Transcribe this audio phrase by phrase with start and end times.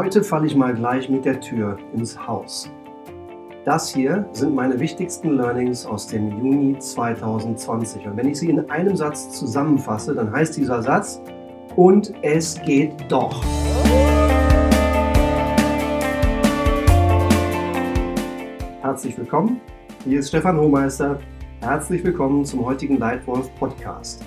[0.00, 2.70] Heute falle ich mal gleich mit der Tür ins Haus.
[3.64, 8.06] Das hier sind meine wichtigsten Learnings aus dem Juni 2020.
[8.06, 11.20] Und wenn ich sie in einem Satz zusammenfasse, dann heißt dieser Satz,
[11.74, 13.42] und es geht doch.
[18.82, 19.60] Herzlich willkommen,
[20.04, 21.18] hier ist Stefan Hohmeister.
[21.60, 24.24] Herzlich willkommen zum heutigen Lightwolf Podcast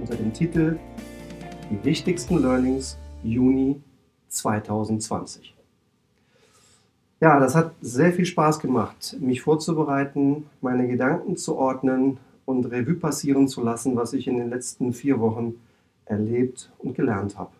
[0.00, 0.78] unter dem Titel
[1.72, 3.82] Die wichtigsten Learnings Juni
[4.32, 5.54] 2020.
[7.20, 12.94] Ja, das hat sehr viel Spaß gemacht, mich vorzubereiten, meine Gedanken zu ordnen und Revue
[12.94, 15.54] passieren zu lassen, was ich in den letzten vier Wochen
[16.04, 17.52] erlebt und gelernt habe.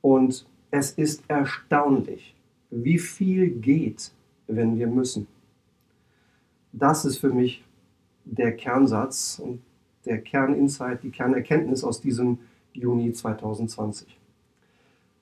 [0.00, 2.34] Und es ist erstaunlich,
[2.70, 4.12] wie viel geht,
[4.46, 5.26] wenn wir müssen.
[6.72, 7.64] Das ist für mich
[8.24, 9.60] der Kernsatz und
[10.04, 12.38] der Kerninsight, die Kernerkenntnis aus diesem
[12.72, 14.18] Juni 2020.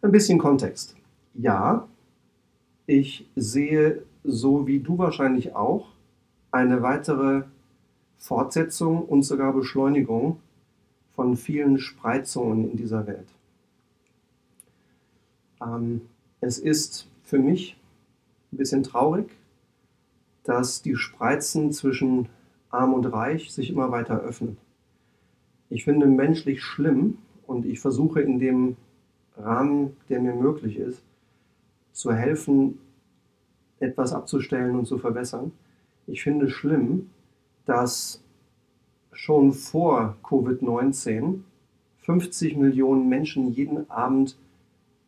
[0.05, 0.97] Ein bisschen Kontext.
[1.33, 1.87] Ja,
[2.87, 5.87] ich sehe, so wie du wahrscheinlich auch,
[6.51, 7.45] eine weitere
[8.19, 10.41] Fortsetzung und sogar Beschleunigung
[11.15, 13.29] von vielen Spreizungen in dieser Welt.
[15.63, 16.01] Ähm,
[16.41, 17.77] es ist für mich
[18.53, 19.31] ein bisschen traurig,
[20.43, 22.29] dass die Spreizen zwischen
[22.71, 24.57] arm und reich sich immer weiter öffnen.
[25.71, 28.77] Ich finde menschlich schlimm und ich versuche in dem
[29.37, 31.03] Rahmen, der mir möglich ist,
[31.93, 32.79] zu helfen,
[33.81, 35.53] etwas abzustellen und zu verbessern.
[36.07, 37.11] Ich finde schlimm,
[37.65, 38.23] dass
[39.13, 41.41] schon vor Covid-19
[42.03, 44.37] 50 Millionen Menschen jeden Abend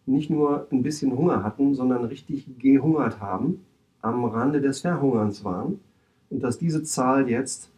[0.07, 3.65] nicht nur ein bisschen Hunger hatten, sondern richtig gehungert haben,
[4.03, 5.81] am Rande des Verhungerns waren
[6.31, 7.71] und dass diese Zahl jetzt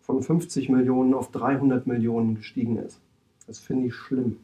[0.00, 3.00] von 50 Millionen auf 300 Millionen gestiegen ist.
[3.46, 4.38] Das finde ich schlimm.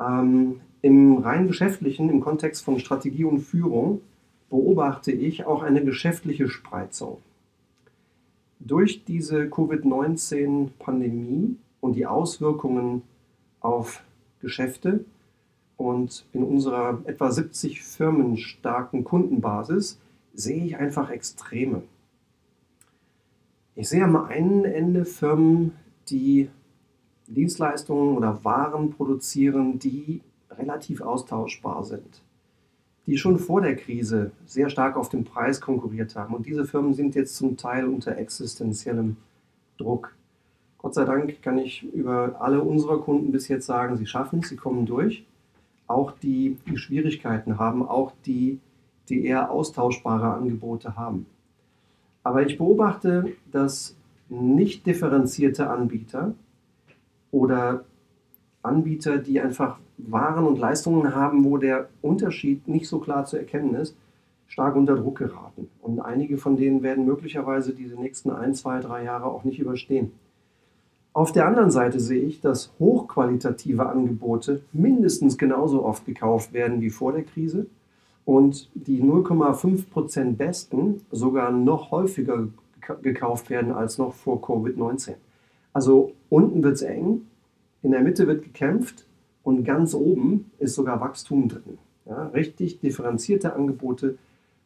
[0.00, 4.00] Ähm, Im rein geschäftlichen, im Kontext von Strategie und Führung,
[4.48, 7.18] beobachte ich auch eine geschäftliche Spreizung.
[8.58, 13.02] Durch diese Covid-19-Pandemie und die Auswirkungen
[13.60, 14.02] auf
[14.40, 15.04] Geschäfte
[15.76, 19.98] und in unserer etwa 70 Firmen starken Kundenbasis
[20.34, 21.82] sehe ich einfach Extreme.
[23.76, 25.72] Ich sehe am einen Ende Firmen,
[26.08, 26.48] die
[27.34, 30.20] Dienstleistungen oder Waren produzieren, die
[30.50, 32.22] relativ austauschbar sind,
[33.06, 36.34] die schon vor der Krise sehr stark auf den Preis konkurriert haben.
[36.34, 39.16] Und diese Firmen sind jetzt zum Teil unter existenziellem
[39.78, 40.14] Druck.
[40.78, 44.48] Gott sei Dank kann ich über alle unsere Kunden bis jetzt sagen, sie schaffen es,
[44.48, 45.26] sie kommen durch.
[45.86, 48.60] Auch die, die Schwierigkeiten haben, auch die,
[49.08, 51.26] die eher austauschbare Angebote haben.
[52.22, 53.96] Aber ich beobachte, dass
[54.28, 56.34] nicht differenzierte Anbieter,
[57.30, 57.84] oder
[58.62, 63.74] Anbieter, die einfach Waren und Leistungen haben, wo der Unterschied nicht so klar zu erkennen
[63.74, 63.96] ist,
[64.46, 65.68] stark unter Druck geraten.
[65.80, 70.12] Und einige von denen werden möglicherweise diese nächsten ein, zwei, drei Jahre auch nicht überstehen.
[71.12, 76.90] Auf der anderen Seite sehe ich, dass hochqualitative Angebote mindestens genauso oft gekauft werden wie
[76.90, 77.66] vor der Krise
[78.24, 82.46] und die 0,5% besten sogar noch häufiger
[83.02, 85.14] gekauft werden als noch vor Covid-19.
[85.72, 87.26] Also unten wird es eng,
[87.82, 89.06] in der Mitte wird gekämpft
[89.42, 91.78] und ganz oben ist sogar Wachstum drin.
[92.06, 94.18] Ja, richtig differenzierte Angebote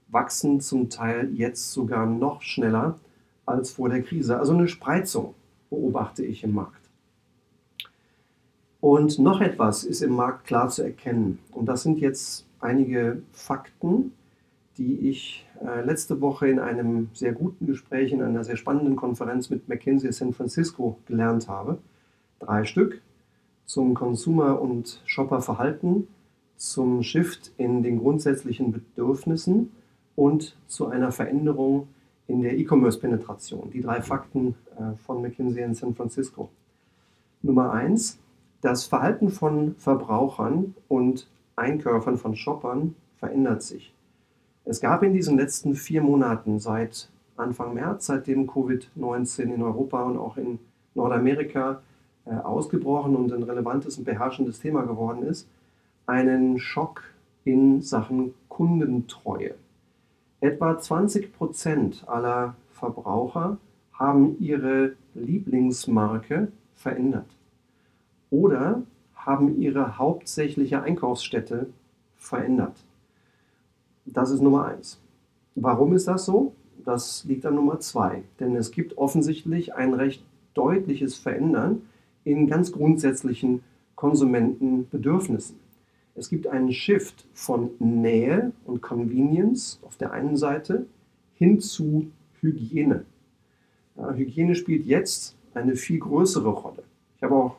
[0.08, 2.98] wachsen zum Teil jetzt sogar noch schneller
[3.46, 4.38] als vor der Krise.
[4.38, 5.34] Also eine Spreizung
[5.70, 6.88] beobachte ich im Markt.
[8.80, 11.38] Und noch etwas ist im Markt klar zu erkennen.
[11.52, 14.12] Und das sind jetzt einige Fakten,
[14.76, 19.68] die ich letzte Woche in einem sehr guten Gespräch, in einer sehr spannenden Konferenz mit
[19.68, 21.78] McKinsey San Francisco gelernt habe.
[22.40, 23.00] Drei Stück
[23.64, 26.08] zum Consumer- und Shopperverhalten,
[26.56, 29.70] zum Shift in den grundsätzlichen Bedürfnissen
[30.16, 31.88] und zu einer Veränderung
[32.26, 33.70] in der E-Commerce-Penetration.
[33.70, 36.48] Die drei Fakten äh, von McKinsey in San Francisco.
[37.42, 38.18] Nummer eins,
[38.60, 43.92] das Verhalten von Verbrauchern und Einkäufern von Shoppern verändert sich.
[44.66, 50.16] Es gab in diesen letzten vier Monaten seit Anfang März, seitdem Covid-19 in Europa und
[50.16, 50.58] auch in
[50.94, 51.82] Nordamerika
[52.24, 55.46] äh, ausgebrochen und ein relevantes und beherrschendes Thema geworden ist,
[56.06, 57.02] einen Schock
[57.44, 59.54] in Sachen Kundentreue.
[60.40, 63.58] Etwa 20 Prozent aller Verbraucher
[63.92, 67.28] haben ihre Lieblingsmarke verändert
[68.30, 68.82] oder
[69.14, 71.68] haben ihre hauptsächliche Einkaufsstätte
[72.16, 72.76] verändert.
[74.06, 75.00] Das ist Nummer eins.
[75.54, 76.54] Warum ist das so?
[76.84, 78.22] Das liegt an Nummer zwei.
[78.40, 81.82] Denn es gibt offensichtlich ein recht deutliches Verändern
[82.24, 83.62] in ganz grundsätzlichen
[83.96, 85.56] Konsumentenbedürfnissen.
[86.14, 90.86] Es gibt einen Shift von Nähe und Convenience auf der einen Seite
[91.34, 92.10] hin zu
[92.40, 93.04] Hygiene.
[93.96, 96.82] Ja, Hygiene spielt jetzt eine viel größere Rolle.
[97.16, 97.56] Ich habe auch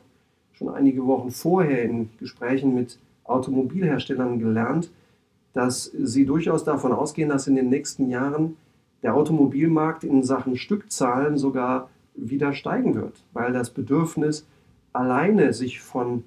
[0.54, 4.92] schon einige Wochen vorher in Gesprächen mit Automobilherstellern gelernt,
[5.56, 8.58] dass sie durchaus davon ausgehen, dass in den nächsten Jahren
[9.02, 14.46] der Automobilmarkt in Sachen Stückzahlen sogar wieder steigen wird, weil das Bedürfnis,
[14.92, 16.24] alleine sich von,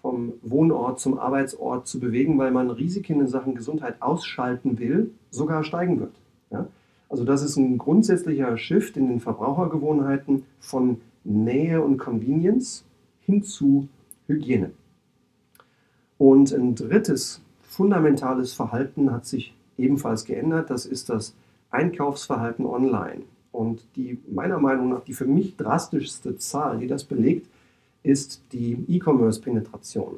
[0.00, 5.62] vom Wohnort zum Arbeitsort zu bewegen, weil man Risiken in Sachen Gesundheit ausschalten will, sogar
[5.62, 6.14] steigen wird.
[6.50, 6.66] Ja?
[7.10, 12.86] Also das ist ein grundsätzlicher Shift in den Verbrauchergewohnheiten von Nähe und Convenience
[13.20, 13.88] hin zu
[14.26, 14.70] Hygiene.
[16.16, 17.42] Und ein drittes
[17.80, 20.68] fundamentales Verhalten hat sich ebenfalls geändert.
[20.68, 21.34] Das ist das
[21.70, 23.22] Einkaufsverhalten online.
[23.52, 27.48] Und die meiner Meinung nach die für mich drastischste Zahl, die das belegt,
[28.02, 30.16] ist die E-Commerce-Penetration.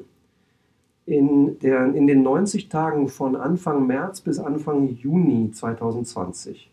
[1.05, 6.69] In, in den 90 Tagen von Anfang März bis Anfang Juni 2020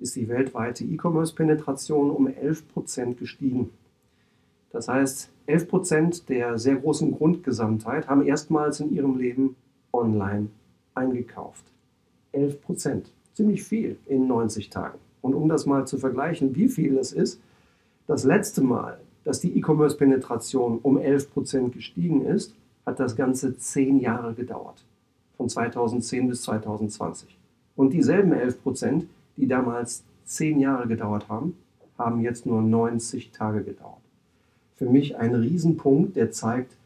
[0.00, 3.70] ist die weltweite E-Commerce-Penetration um 11% gestiegen.
[4.72, 9.54] Das heißt, 11% der sehr großen Grundgesamtheit haben erstmals in ihrem Leben
[9.92, 10.48] online
[10.94, 11.64] eingekauft.
[12.32, 13.02] 11%.
[13.34, 14.98] Ziemlich viel in 90 Tagen.
[15.20, 17.40] Und um das mal zu vergleichen, wie viel das ist,
[18.06, 22.54] das letzte Mal, dass die E-Commerce-Penetration um 11% gestiegen ist,
[22.84, 24.84] hat das Ganze 10 Jahre gedauert.
[25.36, 27.36] Von 2010 bis 2020.
[27.76, 29.04] Und dieselben 11%,
[29.36, 31.56] die damals 10 Jahre gedauert haben,
[31.96, 34.00] haben jetzt nur 90 Tage gedauert.
[34.74, 36.76] Für mich ein Riesenpunkt, der zeigt,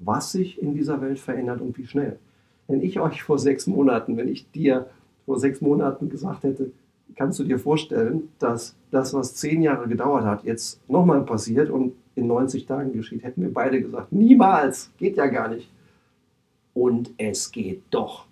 [0.00, 2.18] was sich in dieser Welt verändert und wie schnell.
[2.66, 4.86] Wenn ich euch vor sechs Monaten, wenn ich dir
[5.26, 6.70] vor sechs Monaten gesagt hätte,
[7.16, 11.92] kannst du dir vorstellen, dass das, was zehn Jahre gedauert hat, jetzt nochmal passiert und
[12.14, 15.70] in 90 Tagen geschieht, hätten wir beide gesagt, niemals, geht ja gar nicht.
[16.72, 18.26] Und es geht doch.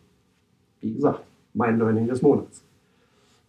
[0.80, 1.22] Wie gesagt,
[1.54, 2.64] mein Learning des Monats.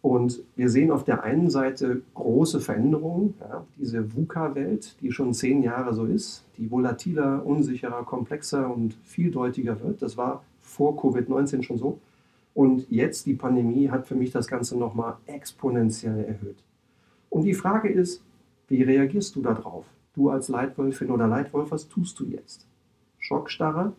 [0.01, 5.63] Und wir sehen auf der einen Seite große Veränderungen, ja, diese VUCA-Welt, die schon zehn
[5.63, 10.01] Jahre so ist, die volatiler, unsicherer, komplexer und vieldeutiger wird.
[10.01, 11.99] Das war vor Covid-19 schon so.
[12.53, 16.57] Und jetzt die Pandemie hat für mich das Ganze nochmal exponentiell erhöht.
[17.29, 18.23] Und die Frage ist,
[18.67, 19.85] wie reagierst du darauf?
[20.13, 22.67] Du als Leitwölfin oder Leitwolf, was tust du jetzt?
[23.17, 23.93] Schockstarre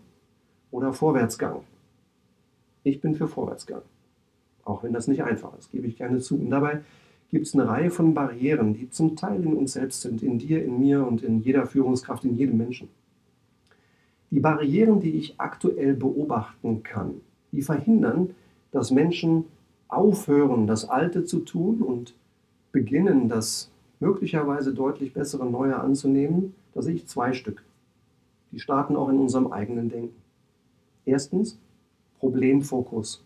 [0.71, 1.61] oder Vorwärtsgang?
[2.85, 3.83] Ich bin für Vorwärtsgang.
[4.65, 6.37] Auch wenn das nicht einfach ist, gebe ich gerne zu.
[6.37, 6.83] Und dabei
[7.31, 10.65] gibt es eine Reihe von Barrieren, die zum Teil in uns selbst sind, in dir,
[10.65, 12.89] in mir und in jeder Führungskraft, in jedem Menschen.
[14.35, 17.21] Die Barrieren, die ich aktuell beobachten kann,
[17.53, 18.35] die verhindern,
[18.73, 19.45] dass Menschen
[19.87, 22.17] aufhören, das Alte zu tun und
[22.73, 23.71] beginnen, das
[24.01, 27.63] möglicherweise deutlich bessere Neue anzunehmen, da sehe ich zwei Stück.
[28.51, 30.21] Die starten auch in unserem eigenen Denken.
[31.05, 31.57] Erstens,
[32.19, 33.23] Problemfokus.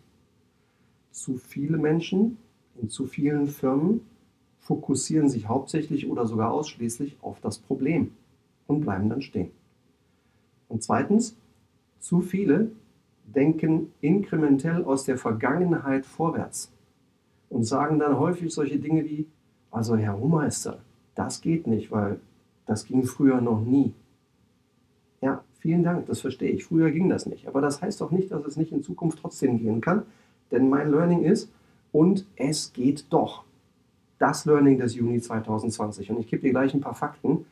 [1.10, 2.36] Zu viele Menschen
[2.82, 4.02] in zu vielen Firmen
[4.58, 8.12] fokussieren sich hauptsächlich oder sogar ausschließlich auf das Problem
[8.66, 9.52] und bleiben dann stehen.
[10.68, 11.36] Und zweitens,
[12.00, 12.70] zu viele
[13.24, 16.72] denken inkrementell aus der Vergangenheit vorwärts
[17.50, 19.26] und sagen dann häufig solche Dinge wie,
[19.70, 20.80] also Herr Hohmeister,
[21.14, 22.20] das geht nicht, weil
[22.66, 23.92] das ging früher noch nie.
[25.20, 26.64] Ja, vielen Dank, das verstehe ich.
[26.64, 27.48] Früher ging das nicht.
[27.48, 30.02] Aber das heißt doch nicht, dass es nicht in Zukunft trotzdem gehen kann.
[30.50, 31.50] Denn mein Learning ist,
[31.92, 33.44] und es geht doch.
[34.18, 36.10] Das Learning des Juni 2020.
[36.10, 37.46] Und ich gebe dir gleich ein paar Fakten,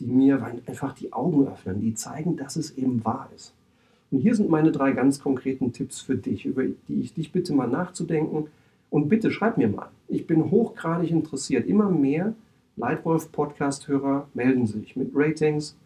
[0.00, 3.54] die mir einfach die Augen öffnen, die zeigen, dass es eben wahr ist.
[4.10, 7.52] Und hier sind meine drei ganz konkreten Tipps für dich, über die ich dich bitte
[7.52, 8.46] mal nachzudenken.
[8.90, 9.90] Und bitte schreib mir mal.
[10.08, 11.66] Ich bin hochgradig interessiert.
[11.66, 12.32] Immer mehr
[12.76, 15.76] Leitwolf-Podcast-Hörer melden sich mit Ratings,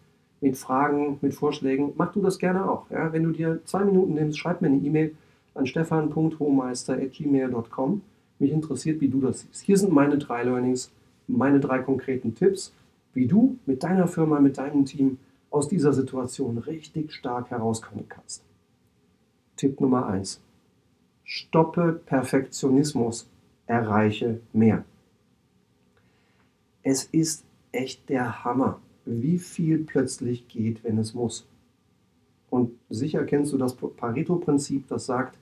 [0.41, 1.95] mit Fragen, mit Vorschlägen.
[1.97, 2.89] Mach du das gerne auch.
[2.91, 3.13] Ja?
[3.13, 5.17] Wenn du dir zwei Minuten nimmst, schreib mir eine E-Mail
[5.55, 8.03] an stefan.hohmeister.gmail.com.
[8.39, 9.63] Mich interessiert, wie du das siehst.
[9.63, 10.93] Hier sind meine drei Learnings,
[11.27, 12.73] meine drei konkreten Tipps,
[13.15, 15.19] wie du mit deiner Firma, mit deinem Team
[15.51, 18.43] aus dieser Situation richtig stark herauskommen kannst.
[19.57, 20.41] Tipp Nummer 1.
[21.25, 23.29] Stoppe Perfektionismus,
[23.67, 24.85] erreiche mehr.
[26.83, 31.47] Es ist echt der Hammer, wie viel plötzlich geht, wenn es muss.
[32.51, 35.39] Und sicher kennst du das Pareto-Prinzip, das sagt,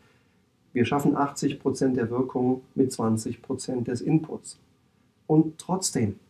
[0.72, 4.58] wir schaffen 80% der Wirkung mit 20% des Inputs.
[5.26, 6.20] Und trotzdem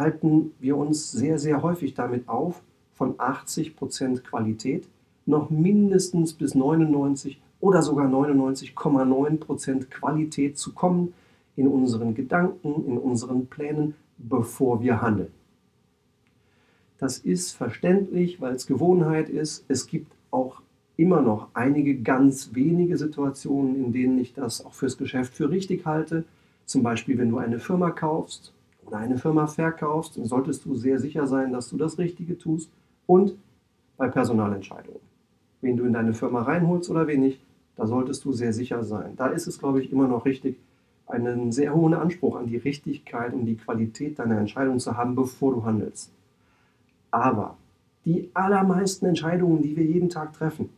[0.00, 2.62] halten wir uns sehr, sehr häufig damit auf,
[2.94, 4.88] von 80% Qualität
[5.26, 11.12] noch mindestens bis 99 oder sogar 99,9% Qualität zu kommen
[11.56, 15.32] in unseren Gedanken, in unseren Plänen, bevor wir handeln.
[16.98, 19.64] Das ist verständlich, weil es Gewohnheit ist.
[19.68, 20.62] Es gibt auch
[20.96, 25.84] immer noch einige ganz wenige Situationen, in denen ich das auch fürs Geschäft für richtig
[25.84, 26.24] halte.
[26.64, 28.52] Zum Beispiel, wenn du eine Firma kaufst
[28.90, 32.70] oder eine Firma verkaufst, dann solltest du sehr sicher sein, dass du das Richtige tust.
[33.06, 33.36] Und
[33.96, 35.00] bei Personalentscheidungen.
[35.60, 37.40] Wen du in deine Firma reinholst oder wen nicht,
[37.76, 39.14] da solltest du sehr sicher sein.
[39.16, 40.58] Da ist es, glaube ich, immer noch richtig,
[41.06, 45.52] einen sehr hohen Anspruch an die Richtigkeit und die Qualität deiner Entscheidung zu haben, bevor
[45.52, 46.12] du handelst.
[47.10, 47.56] Aber
[48.04, 50.70] die allermeisten Entscheidungen, die wir jeden Tag treffen,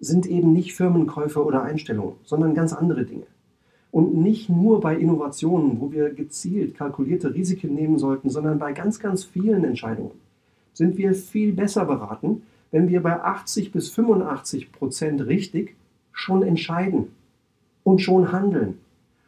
[0.00, 3.26] sind eben nicht Firmenkäufe oder Einstellungen, sondern ganz andere Dinge.
[3.96, 9.00] Und nicht nur bei Innovationen, wo wir gezielt kalkulierte Risiken nehmen sollten, sondern bei ganz,
[9.00, 10.10] ganz vielen Entscheidungen
[10.74, 15.76] sind wir viel besser beraten, wenn wir bei 80 bis 85 Prozent richtig
[16.12, 17.06] schon entscheiden
[17.84, 18.76] und schon handeln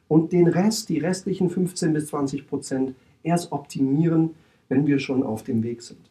[0.06, 4.34] und den Rest, die restlichen 15 bis 20 Prozent erst optimieren,
[4.68, 6.10] wenn wir schon auf dem Weg sind.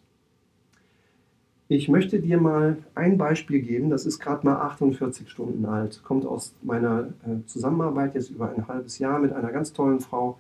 [1.70, 6.26] Ich möchte dir mal ein Beispiel geben, das ist gerade mal 48 Stunden alt, kommt
[6.26, 10.40] aus meiner äh, Zusammenarbeit jetzt über ein halbes Jahr mit einer ganz tollen Frau,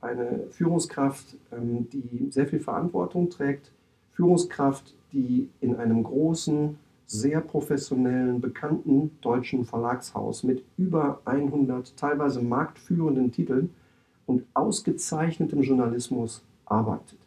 [0.00, 3.70] eine Führungskraft, ähm, die sehr viel Verantwortung trägt,
[4.12, 13.30] Führungskraft, die in einem großen, sehr professionellen, bekannten deutschen Verlagshaus mit über 100 teilweise marktführenden
[13.30, 13.74] Titeln
[14.24, 17.21] und ausgezeichnetem Journalismus arbeitet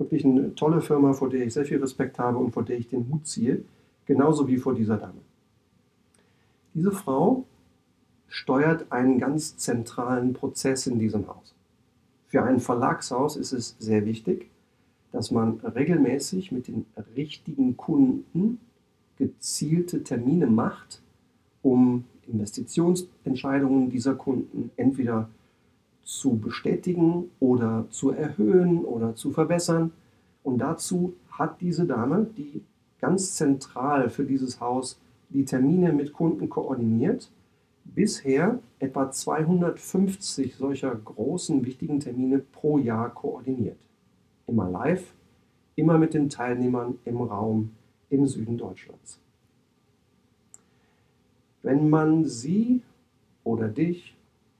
[0.00, 2.88] wirklich eine tolle Firma, vor der ich sehr viel Respekt habe und vor der ich
[2.88, 3.62] den Hut ziehe,
[4.06, 5.20] genauso wie vor dieser Dame.
[6.74, 7.44] Diese Frau
[8.28, 11.54] steuert einen ganz zentralen Prozess in diesem Haus.
[12.28, 14.48] Für ein Verlagshaus ist es sehr wichtig,
[15.12, 18.60] dass man regelmäßig mit den richtigen Kunden
[19.16, 21.02] gezielte Termine macht,
[21.62, 25.28] um Investitionsentscheidungen dieser Kunden entweder
[26.04, 29.92] zu bestätigen oder zu erhöhen oder zu verbessern.
[30.42, 32.62] Und dazu hat diese Dame, die
[33.00, 37.30] ganz zentral für dieses Haus die Termine mit Kunden koordiniert,
[37.84, 43.78] bisher etwa 250 solcher großen, wichtigen Termine pro Jahr koordiniert.
[44.46, 45.14] Immer live,
[45.76, 47.70] immer mit den Teilnehmern im Raum
[48.10, 49.18] im Süden Deutschlands.
[51.62, 52.82] Wenn man sie
[53.44, 54.14] oder dich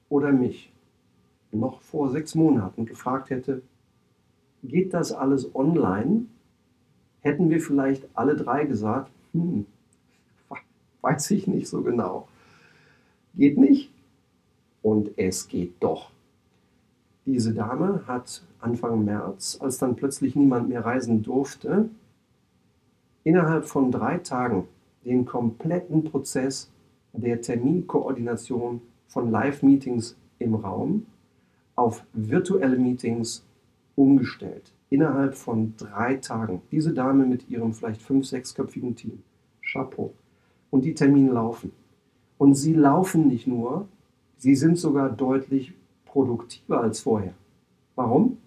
[0.09, 0.71] oder mich
[1.51, 3.61] noch vor sechs Monaten gefragt hätte,
[4.63, 6.25] geht das alles online,
[7.21, 9.65] hätten wir vielleicht alle drei gesagt, hm,
[11.01, 12.27] weiß ich nicht so genau.
[13.35, 13.91] Geht nicht?
[14.81, 16.11] Und es geht doch.
[17.25, 21.89] Diese Dame hat Anfang März, als dann plötzlich niemand mehr reisen durfte,
[23.23, 24.67] innerhalb von drei Tagen
[25.05, 26.71] den kompletten Prozess
[27.13, 31.05] der Terminkoordination von Live-Meetings im Raum
[31.81, 33.43] auf virtuelle Meetings
[33.95, 34.71] umgestellt.
[34.89, 36.61] Innerhalb von drei Tagen.
[36.71, 39.23] Diese Dame mit ihrem vielleicht fünf-, sechsköpfigen Team.
[39.63, 40.13] Chapeau.
[40.69, 41.71] Und die Termine laufen.
[42.37, 43.87] Und sie laufen nicht nur,
[44.37, 45.73] sie sind sogar deutlich
[46.05, 47.33] produktiver als vorher.
[47.95, 48.37] Warum?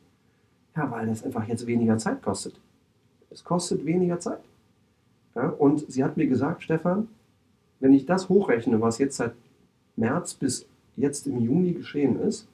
[0.77, 2.61] Ja, weil das einfach jetzt weniger Zeit kostet.
[3.31, 4.41] Es kostet weniger Zeit.
[5.35, 7.09] Ja, und sie hat mir gesagt, Stefan,
[7.81, 9.35] wenn ich das hochrechne, was jetzt seit
[9.97, 12.47] März bis jetzt im Juni geschehen ist,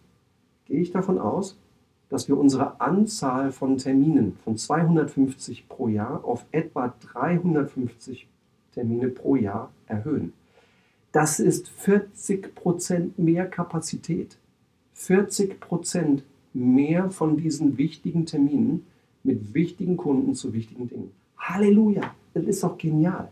[0.71, 1.59] gehe ich davon aus,
[2.09, 8.29] dass wir unsere Anzahl von Terminen von 250 pro Jahr auf etwa 350
[8.73, 10.33] Termine pro Jahr erhöhen.
[11.13, 14.39] Das ist 40 Prozent mehr Kapazität.
[14.95, 16.23] 40 Prozent
[16.53, 18.87] mehr von diesen wichtigen Terminen
[19.25, 21.11] mit wichtigen Kunden zu wichtigen Dingen.
[21.37, 23.29] Halleluja, das ist doch genial.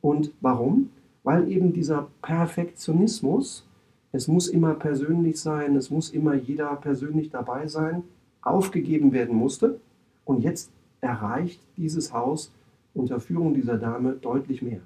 [0.00, 0.90] Und warum?
[1.24, 3.67] Weil eben dieser Perfektionismus
[4.12, 8.02] es muss immer persönlich sein, es muss immer jeder persönlich dabei sein,
[8.40, 9.80] aufgegeben werden musste.
[10.24, 12.52] Und jetzt erreicht dieses Haus
[12.94, 14.80] unter Führung dieser Dame deutlich mehr.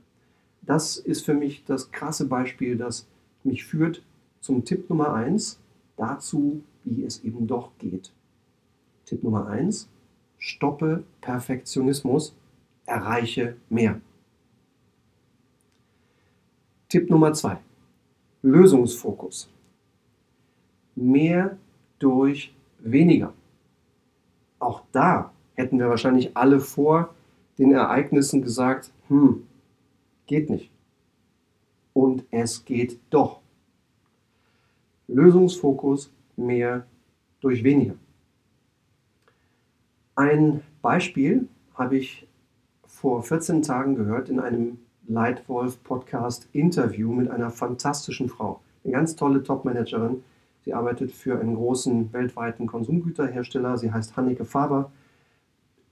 [0.62, 3.06] Das ist für mich das krasse Beispiel, das
[3.44, 4.02] mich führt
[4.40, 5.58] zum Tipp Nummer 1,
[5.96, 8.12] dazu, wie es eben doch geht.
[9.04, 9.88] Tipp Nummer 1,
[10.38, 12.34] stoppe Perfektionismus,
[12.86, 14.00] erreiche mehr.
[16.88, 17.58] Tipp Nummer 2,
[18.42, 19.48] Lösungsfokus.
[20.94, 21.56] Mehr
[21.98, 23.32] durch weniger.
[24.58, 27.14] Auch da hätten wir wahrscheinlich alle vor
[27.58, 29.46] den Ereignissen gesagt, hm,
[30.26, 30.70] geht nicht.
[31.92, 33.40] Und es geht doch.
[35.08, 36.86] Lösungsfokus mehr
[37.40, 37.94] durch weniger.
[40.14, 42.26] Ein Beispiel habe ich
[42.86, 44.78] vor 14 Tagen gehört in einem
[45.08, 48.60] Leitwolf-Podcast-Interview mit einer fantastischen Frau.
[48.84, 50.22] Eine ganz tolle Top-Managerin.
[50.64, 53.78] Sie arbeitet für einen großen weltweiten Konsumgüterhersteller.
[53.78, 54.90] Sie heißt Hanneke Faber.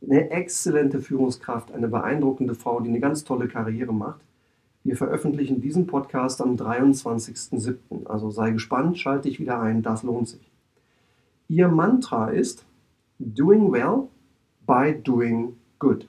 [0.02, 4.20] Eine exzellente Führungskraft, eine beeindruckende Frau, die eine ganz tolle Karriere macht.
[4.82, 8.06] Wir veröffentlichen diesen Podcast am 23.07.
[8.06, 10.50] Also sei gespannt, schalte dich wieder ein, das lohnt sich.
[11.48, 12.64] Ihr Mantra ist
[13.18, 14.08] Doing well
[14.66, 16.08] by doing good.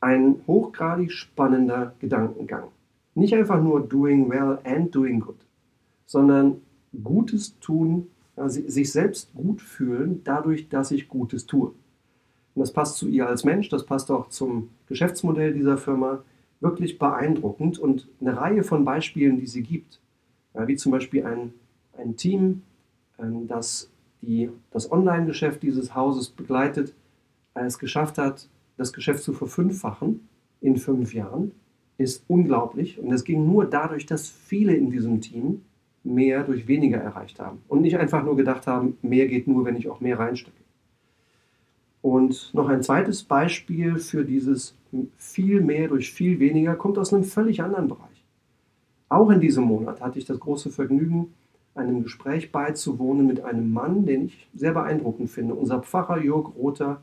[0.00, 2.68] Ein hochgradig spannender Gedankengang.
[3.14, 5.44] Nicht einfach nur doing well and doing good,
[6.06, 6.60] sondern
[7.02, 8.08] Gutes tun,
[8.46, 11.68] sich selbst gut fühlen, dadurch, dass ich Gutes tue.
[12.54, 16.22] Und das passt zu ihr als Mensch, das passt auch zum Geschäftsmodell dieser Firma
[16.60, 20.00] wirklich beeindruckend und eine Reihe von Beispielen, die sie gibt,
[20.54, 21.54] wie zum Beispiel ein,
[21.96, 22.62] ein Team,
[23.18, 23.90] ähm, das
[24.22, 26.94] die, das Online-Geschäft dieses Hauses begleitet,
[27.54, 30.28] es geschafft hat, das Geschäft zu verfünffachen
[30.62, 31.52] in fünf Jahren,
[31.98, 32.98] ist unglaublich.
[32.98, 35.62] Und es ging nur dadurch, dass viele in diesem Team
[36.04, 39.76] mehr durch weniger erreicht haben und nicht einfach nur gedacht haben, mehr geht nur, wenn
[39.76, 40.56] ich auch mehr reinstecke.
[42.00, 44.74] Und noch ein zweites Beispiel für dieses
[45.16, 48.24] viel mehr durch viel weniger kommt aus einem völlig anderen Bereich.
[49.08, 51.34] Auch in diesem Monat hatte ich das große Vergnügen,
[51.74, 55.54] einem Gespräch beizuwohnen mit einem Mann, den ich sehr beeindruckend finde.
[55.54, 57.02] Unser Pfarrer Jörg Rother.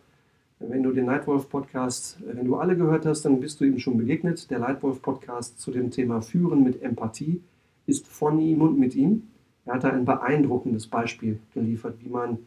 [0.59, 3.97] Wenn du den Leitwolf Podcast, wenn du alle gehört hast, dann bist du ihm schon
[3.97, 4.49] begegnet.
[4.49, 7.41] Der Leitwolf Podcast zu dem Thema Führen mit Empathie
[7.85, 9.23] ist von ihm und mit ihm.
[9.65, 12.37] Er hat da ein beeindruckendes Beispiel geliefert, wie man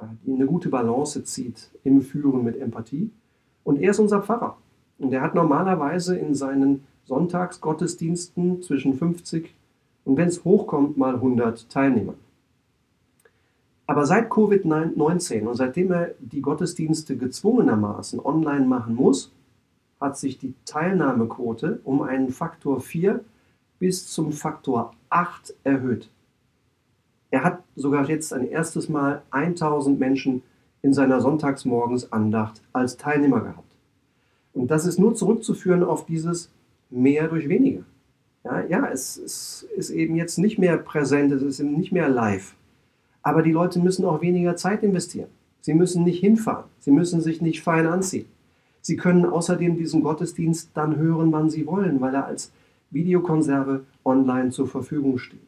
[0.00, 3.10] äh, eine gute Balance zieht im Führen mit Empathie.
[3.64, 4.56] Und er ist unser Pfarrer.
[4.98, 9.54] Und er hat normalerweise in seinen Sonntagsgottesdiensten zwischen 50
[10.04, 12.14] und wenn es hochkommt, mal 100 Teilnehmer.
[13.86, 19.32] Aber seit Covid-19 und seitdem er die Gottesdienste gezwungenermaßen online machen muss,
[20.00, 23.20] hat sich die Teilnahmequote um einen Faktor 4
[23.78, 26.08] bis zum Faktor 8 erhöht.
[27.30, 30.42] Er hat sogar jetzt ein erstes Mal 1000 Menschen
[30.82, 33.72] in seiner Sonntagsmorgensandacht als Teilnehmer gehabt.
[34.52, 36.50] Und das ist nur zurückzuführen auf dieses
[36.90, 37.84] mehr durch weniger.
[38.44, 42.08] Ja, ja es, es ist eben jetzt nicht mehr präsent, es ist eben nicht mehr
[42.08, 42.54] live.
[43.22, 45.28] Aber die Leute müssen auch weniger Zeit investieren.
[45.60, 48.26] Sie müssen nicht hinfahren, sie müssen sich nicht fein anziehen.
[48.80, 52.50] Sie können außerdem diesen Gottesdienst dann hören, wann sie wollen, weil er als
[52.90, 55.38] Videokonserve online zur Verfügung steht.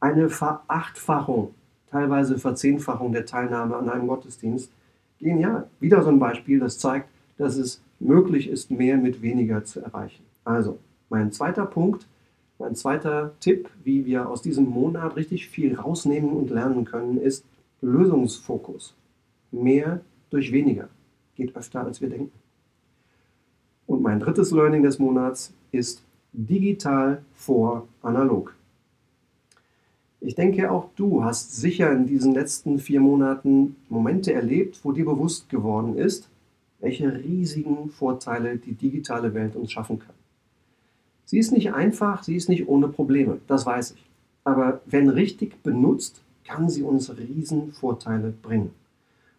[0.00, 1.54] Eine Verachtfachung,
[1.92, 4.72] teilweise Verzehnfachung der Teilnahme an einem Gottesdienst.
[5.20, 5.68] Genial.
[5.78, 10.24] Wieder so ein Beispiel, das zeigt, dass es möglich ist, mehr mit weniger zu erreichen.
[10.44, 10.78] Also,
[11.08, 12.08] mein zweiter Punkt,
[12.62, 17.44] mein zweiter Tipp, wie wir aus diesem Monat richtig viel rausnehmen und lernen können, ist
[17.80, 18.94] Lösungsfokus.
[19.50, 20.88] Mehr durch weniger.
[21.34, 22.30] Geht öfter, als wir denken.
[23.88, 28.54] Und mein drittes Learning des Monats ist digital vor analog.
[30.20, 35.04] Ich denke, auch du hast sicher in diesen letzten vier Monaten Momente erlebt, wo dir
[35.04, 36.28] bewusst geworden ist,
[36.78, 40.14] welche riesigen Vorteile die digitale Welt uns schaffen kann.
[41.32, 44.04] Sie ist nicht einfach, sie ist nicht ohne Probleme, das weiß ich.
[44.44, 48.72] Aber wenn richtig benutzt, kann sie uns riesen Vorteile bringen.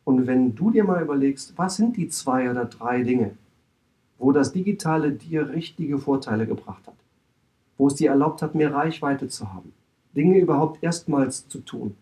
[0.04, 3.38] Und wenn du dir mal überlegst, was sind die zwei oder drei Dinge,
[4.18, 6.96] wo das Digitale dir richtige Vorteile gebracht hat,
[7.78, 9.72] wo es dir erlaubt hat, mehr Reichweite zu haben,
[10.16, 11.96] Dinge überhaupt erstmals zu tun,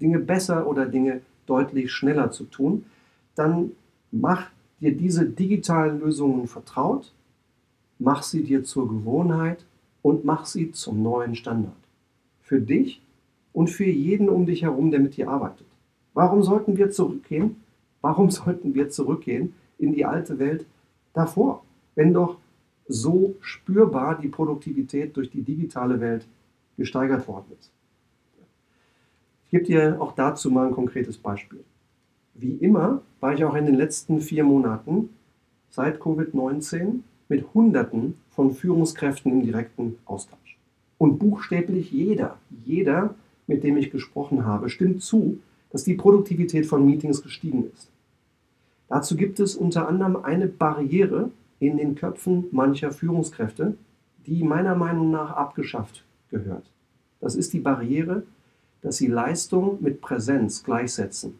[0.00, 2.86] Dinge besser oder Dinge deutlich schneller zu tun,
[3.34, 3.72] dann
[4.10, 4.46] mach
[4.80, 7.12] dir diese digitalen Lösungen vertraut
[7.98, 9.64] mach sie dir zur Gewohnheit
[10.02, 11.72] und mach sie zum neuen Standard.
[12.42, 13.00] Für dich
[13.52, 15.66] und für jeden um dich herum, der mit dir arbeitet.
[16.12, 17.56] Warum sollten wir zurückgehen?
[18.00, 20.66] Warum sollten wir zurückgehen in die alte Welt
[21.14, 22.36] davor, wenn doch
[22.86, 26.26] so spürbar die Produktivität durch die digitale Welt
[26.76, 27.70] gesteigert worden ist?
[29.44, 31.64] Ich gebe dir auch dazu mal ein konkretes Beispiel.
[32.34, 35.08] Wie immer war ich auch in den letzten vier Monaten
[35.70, 40.58] seit Covid-19 mit Hunderten von Führungskräften im direkten Austausch.
[40.98, 43.14] Und buchstäblich jeder, jeder,
[43.46, 45.38] mit dem ich gesprochen habe, stimmt zu,
[45.70, 47.88] dass die Produktivität von Meetings gestiegen ist.
[48.88, 53.76] Dazu gibt es unter anderem eine Barriere in den Köpfen mancher Führungskräfte,
[54.26, 56.64] die meiner Meinung nach abgeschafft gehört.
[57.20, 58.22] Das ist die Barriere,
[58.82, 61.38] dass sie Leistung mit Präsenz gleichsetzen.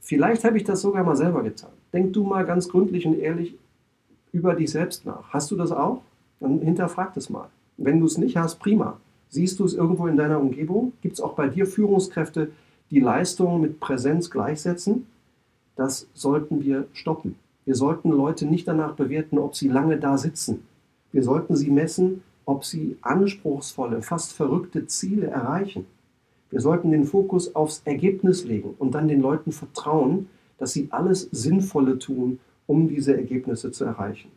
[0.00, 1.70] Vielleicht habe ich das sogar mal selber getan.
[1.92, 3.54] Denk du mal ganz gründlich und ehrlich
[4.32, 5.30] über dich selbst nach.
[5.30, 6.02] Hast du das auch?
[6.40, 7.48] Dann hinterfrag das mal.
[7.76, 8.98] Wenn du es nicht hast, prima.
[9.28, 10.92] Siehst du es irgendwo in deiner Umgebung?
[11.00, 12.50] Gibt es auch bei dir Führungskräfte,
[12.90, 15.06] die Leistung mit Präsenz gleichsetzen?
[15.76, 17.36] Das sollten wir stoppen.
[17.64, 20.64] Wir sollten Leute nicht danach bewerten, ob sie lange da sitzen.
[21.12, 25.86] Wir sollten sie messen, ob sie anspruchsvolle, fast verrückte Ziele erreichen.
[26.50, 31.28] Wir sollten den Fokus aufs Ergebnis legen und dann den Leuten vertrauen, dass sie alles
[31.32, 34.30] Sinnvolle tun, um diese Ergebnisse zu erreichen.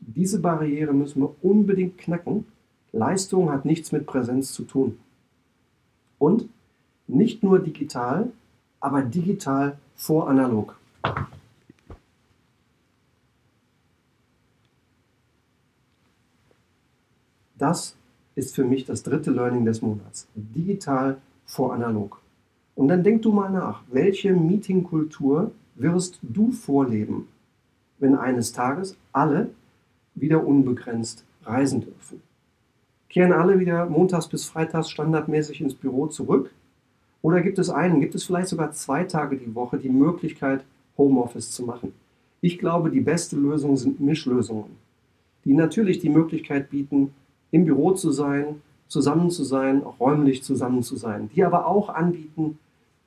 [0.00, 2.46] Diese Barriere müssen wir unbedingt knacken.
[2.92, 4.98] Leistung hat nichts mit Präsenz zu tun.
[6.18, 6.48] Und
[7.06, 8.30] nicht nur digital,
[8.80, 10.76] aber digital vor analog.
[17.58, 17.96] Das
[18.36, 20.28] ist für mich das dritte Learning des Monats.
[20.34, 22.20] Digital vor analog.
[22.76, 27.26] Und dann denk du mal nach, welche Meetingkultur wirst du vorleben,
[27.98, 29.50] wenn eines Tages alle
[30.14, 32.22] wieder unbegrenzt reisen dürfen?
[33.08, 36.50] Kehren alle wieder montags bis freitags standardmäßig ins Büro zurück?
[37.22, 40.64] Oder gibt es einen, gibt es vielleicht sogar zwei Tage die Woche die Möglichkeit,
[40.96, 41.92] Homeoffice zu machen?
[42.40, 44.76] Ich glaube, die beste Lösung sind Mischlösungen,
[45.44, 47.12] die natürlich die Möglichkeit bieten,
[47.50, 51.88] im Büro zu sein, zusammen zu sein, auch räumlich zusammen zu sein, die aber auch
[51.88, 52.58] anbieten,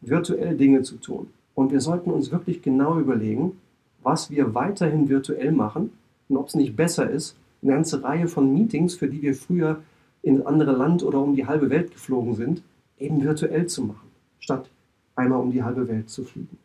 [0.02, 1.28] virtuell Dinge zu tun.
[1.54, 3.61] Und wir sollten uns wirklich genau überlegen,
[4.04, 5.92] was wir weiterhin virtuell machen
[6.30, 9.82] und ob es nicht besser ist, eine ganze Reihe von Meetings, für die wir früher
[10.24, 12.64] in andere Land oder um die halbe Welt geflogen sind,
[12.98, 14.10] eben virtuell zu machen,
[14.40, 14.70] statt
[15.16, 16.58] einmal um die halbe Welt zu fliegen.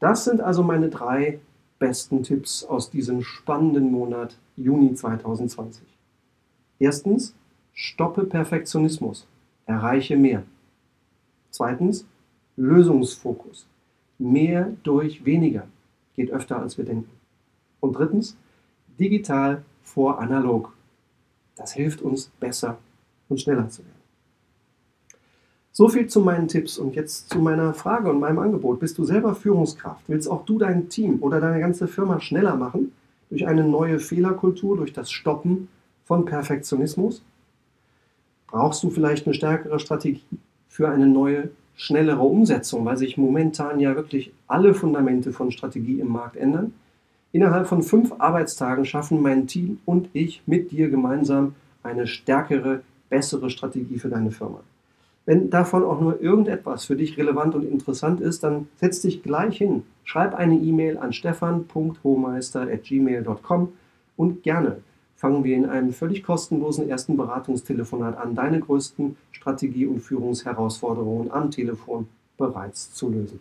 [0.00, 1.38] Das sind also meine drei
[1.78, 5.82] besten Tipps aus diesem spannenden Monat Juni 2020.
[6.78, 7.34] Erstens,
[7.72, 9.26] stoppe Perfektionismus,
[9.66, 10.42] erreiche mehr.
[11.50, 12.06] Zweitens,
[12.56, 13.66] Lösungsfokus.
[14.18, 15.66] Mehr durch weniger
[16.14, 17.10] geht öfter als wir denken.
[17.80, 18.36] Und drittens,
[18.98, 20.72] digital vor analog.
[21.56, 22.78] Das hilft uns besser
[23.28, 24.02] und schneller zu werden.
[25.74, 28.78] So viel zu meinen Tipps und jetzt zu meiner Frage und meinem Angebot.
[28.78, 30.06] Bist du selber Führungskraft?
[30.06, 32.92] Willst auch du dein Team oder deine ganze Firma schneller machen?
[33.30, 35.68] Durch eine neue Fehlerkultur, durch das Stoppen
[36.04, 37.24] von Perfektionismus?
[38.48, 43.96] Brauchst du vielleicht eine stärkere Strategie für eine neue, schnellere Umsetzung, weil sich momentan ja
[43.96, 46.74] wirklich alle Fundamente von Strategie im Markt ändern?
[47.32, 53.48] Innerhalb von fünf Arbeitstagen schaffen mein Team und ich mit dir gemeinsam eine stärkere, bessere
[53.50, 54.60] Strategie für deine Firma.
[55.24, 59.56] Wenn davon auch nur irgendetwas für dich relevant und interessant ist, dann setz dich gleich
[59.56, 59.84] hin.
[60.04, 63.68] Schreib eine E-Mail an stefan.hohmeister.gmail.com
[64.16, 64.78] und gerne
[65.22, 71.52] fangen wir in einem völlig kostenlosen ersten Beratungstelefonat an, deine größten Strategie- und Führungsherausforderungen am
[71.52, 73.38] Telefon bereits zu lösen.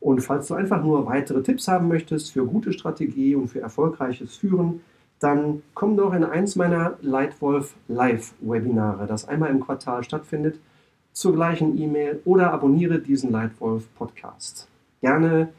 [0.00, 4.36] Und falls du einfach nur weitere Tipps haben möchtest für gute Strategie und für erfolgreiches
[4.36, 4.80] Führen,
[5.20, 10.58] dann komm doch in eins meiner Lightwolf Live-Webinare, das einmal im Quartal stattfindet,
[11.12, 14.66] zur gleichen E-Mail oder abonniere diesen Lightwolf Podcast.
[15.02, 15.50] Gerne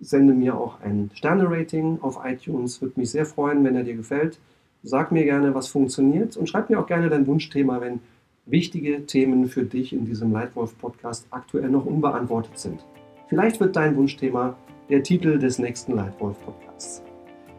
[0.00, 2.80] sende mir auch ein Sterne-Rating auf iTunes.
[2.80, 4.38] Würde mich sehr freuen, wenn er dir gefällt.
[4.82, 8.00] Sag mir gerne, was funktioniert und schreib mir auch gerne dein Wunschthema, wenn
[8.46, 12.84] wichtige Themen für dich in diesem Leitwolf-Podcast aktuell noch unbeantwortet sind.
[13.28, 14.56] Vielleicht wird dein Wunschthema
[14.88, 17.02] der Titel des nächsten Leitwolf-Podcasts.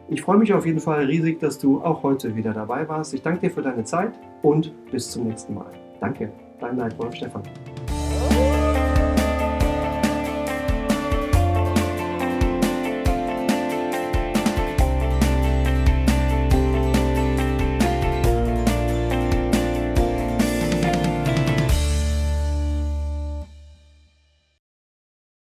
[0.08, 3.14] Ich freue mich auf jeden Fall riesig, dass du auch heute wieder dabei warst.
[3.14, 5.70] Ich danke dir für deine Zeit und bis zum nächsten Mal.
[6.00, 7.42] Danke, dein Leitwolf Stefan.